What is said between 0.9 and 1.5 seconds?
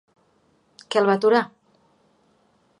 Què el va aturar?